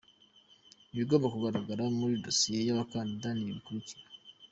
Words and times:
Ibigomba 0.93 1.31
kugaragara 1.33 1.83
muri 1.99 2.13
dosiye 2.25 2.57
z’abakandida 2.67 3.29
ni 3.33 3.41
ibi 3.43 3.53
bikurikira:. 3.57 4.03